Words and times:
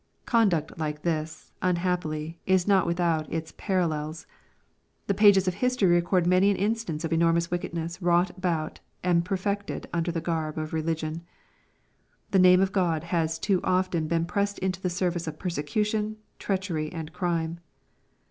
Conduct 0.25 0.75
like 0.79 1.03
this, 1.03 1.51
unhappily, 1.61 2.39
is 2.47 2.67
not 2.67 2.87
without 2.87 3.31
its 3.31 3.51
paral 3.51 3.89
lels. 3.89 4.25
The 5.05 5.13
pages 5.13 5.47
of 5.47 5.53
history 5.53 5.89
record 5.91 6.25
many 6.25 6.49
an 6.49 6.57
instance 6.57 7.03
of 7.05 7.13
enormous 7.13 7.51
wickedness 7.51 8.01
wrought 8.01 8.31
out 8.43 8.79
and 9.03 9.23
perfected 9.23 9.87
under 9.93 10.11
the 10.11 10.19
garb 10.19 10.57
of 10.57 10.73
religion. 10.73 11.21
The 12.31 12.39
name 12.39 12.61
of 12.61 12.71
God 12.71 13.03
has 13.13 13.37
too 13.37 13.61
often 13.63 14.07
been 14.07 14.25
pressed 14.25 14.57
into 14.57 14.81
the 14.81 14.89
service 14.89 15.27
of 15.27 15.37
persecution, 15.37 16.17
treachery, 16.39 16.91
and 16.91 17.13
crime. 17.13 17.59